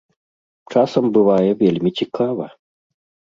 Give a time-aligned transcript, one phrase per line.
[0.77, 2.45] Часам бывае вельмі цікава!